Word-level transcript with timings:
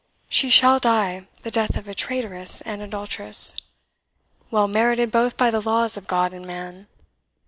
She 0.29 0.49
shall 0.49 0.79
die 0.79 1.27
the 1.43 1.51
death 1.51 1.77
of 1.77 1.87
a 1.87 1.93
traitress 1.93 2.61
and 2.61 2.81
adulteress, 2.81 3.55
well 4.49 4.67
merited 4.67 5.11
both 5.11 5.37
by 5.37 5.51
the 5.51 5.61
laws 5.61 5.95
of 5.95 6.07
God 6.07 6.33
and 6.33 6.43
man! 6.47 6.87